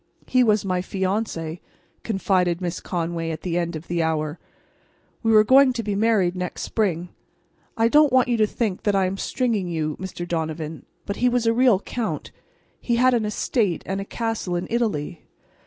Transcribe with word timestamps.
"He 0.25 0.43
was 0.43 0.65
my 0.65 0.81
fiance," 0.81 1.61
confided 2.01 2.59
Miss 2.59 2.79
Conway, 2.79 3.29
at 3.29 3.41
the 3.41 3.55
end 3.59 3.75
of 3.75 3.87
an 3.91 3.99
hour. 3.99 4.39
"We 5.21 5.31
were 5.31 5.43
going 5.43 5.73
to 5.73 5.83
be 5.83 5.93
married 5.93 6.35
next 6.35 6.63
spring. 6.63 7.09
I 7.77 7.87
don't 7.87 8.11
want 8.11 8.27
you 8.27 8.35
to 8.37 8.47
think 8.47 8.81
that 8.81 8.95
I 8.95 9.05
am 9.05 9.17
stringing 9.17 9.67
you, 9.67 9.97
Mr. 9.97 10.27
Donovan, 10.27 10.87
but 11.05 11.17
he 11.17 11.29
was 11.29 11.45
a 11.45 11.53
real 11.53 11.79
Count. 11.81 12.31
He 12.79 12.95
had 12.95 13.13
an 13.13 13.25
estate 13.25 13.83
and 13.85 14.01
a 14.01 14.03
castle 14.05 14.55
in 14.55 14.65
Italy. 14.71 15.21